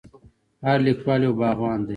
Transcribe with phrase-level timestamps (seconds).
[0.65, 1.89] هر لیکوال یو باغوان دی.